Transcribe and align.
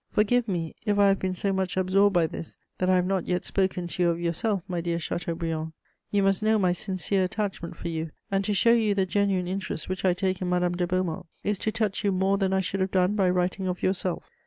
Forgive 0.09 0.47
me 0.47 0.73
if 0.83 0.97
I 0.97 1.09
have 1.09 1.19
been 1.19 1.35
so 1.35 1.53
much 1.53 1.77
absorbed 1.77 2.15
by 2.15 2.25
this 2.25 2.57
that 2.79 2.89
I 2.89 2.95
have 2.95 3.05
not 3.05 3.27
yet 3.27 3.45
spoken 3.45 3.85
to 3.85 4.01
you 4.01 4.09
of 4.09 4.19
yourself, 4.19 4.63
my 4.67 4.81
dear 4.81 4.97
Chateaubriand; 4.97 5.73
you 6.09 6.23
must 6.23 6.41
know 6.41 6.57
my 6.57 6.71
sincere 6.71 7.23
attachment 7.23 7.75
for 7.75 7.87
you, 7.87 8.09
and 8.31 8.43
to 8.45 8.53
show 8.55 8.73
you 8.73 8.95
the 8.95 9.05
genuine 9.05 9.47
interest 9.47 9.87
which 9.89 10.03
I 10.03 10.13
take 10.15 10.41
in 10.41 10.49
Madame 10.49 10.73
de 10.75 10.87
Beaumont 10.87 11.27
is 11.43 11.59
to 11.59 11.71
touch 11.71 12.03
you 12.03 12.11
more 12.11 12.39
than 12.39 12.51
I 12.51 12.61
should 12.61 12.79
have 12.79 12.89
done 12.89 13.15
by 13.15 13.29
writing 13.29 13.67
of 13.67 13.83
yourself. 13.83 14.31